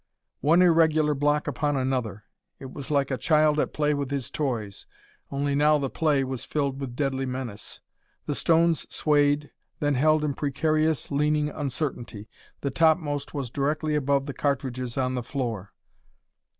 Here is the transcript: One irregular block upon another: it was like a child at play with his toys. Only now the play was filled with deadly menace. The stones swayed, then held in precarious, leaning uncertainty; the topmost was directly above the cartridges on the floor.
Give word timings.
One 0.39 0.63
irregular 0.63 1.13
block 1.13 1.47
upon 1.47 1.77
another: 1.77 2.23
it 2.57 2.73
was 2.73 2.89
like 2.89 3.11
a 3.11 3.19
child 3.19 3.59
at 3.59 3.71
play 3.71 3.93
with 3.93 4.09
his 4.09 4.31
toys. 4.31 4.87
Only 5.29 5.53
now 5.53 5.77
the 5.77 5.91
play 5.91 6.23
was 6.23 6.43
filled 6.43 6.79
with 6.81 6.95
deadly 6.95 7.27
menace. 7.27 7.81
The 8.25 8.33
stones 8.33 8.87
swayed, 8.89 9.51
then 9.79 9.93
held 9.93 10.23
in 10.25 10.33
precarious, 10.33 11.11
leaning 11.11 11.49
uncertainty; 11.51 12.27
the 12.61 12.71
topmost 12.71 13.35
was 13.35 13.51
directly 13.51 13.93
above 13.93 14.25
the 14.25 14.33
cartridges 14.33 14.97
on 14.97 15.13
the 15.13 15.21
floor. 15.21 15.71